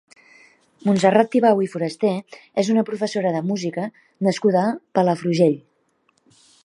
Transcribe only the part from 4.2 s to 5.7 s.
nascuda a Palafrugell.